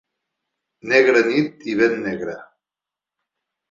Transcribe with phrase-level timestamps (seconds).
[0.93, 2.37] Negra nit i ben negra.